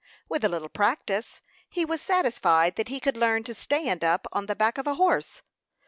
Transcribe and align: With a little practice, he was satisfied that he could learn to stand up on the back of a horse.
With 0.27 0.43
a 0.43 0.49
little 0.49 0.67
practice, 0.67 1.43
he 1.69 1.85
was 1.85 2.01
satisfied 2.01 2.75
that 2.75 2.87
he 2.87 2.99
could 2.99 3.15
learn 3.15 3.43
to 3.43 3.53
stand 3.53 4.03
up 4.03 4.25
on 4.33 4.47
the 4.47 4.55
back 4.55 4.79
of 4.79 4.87
a 4.87 4.95
horse. 4.95 5.43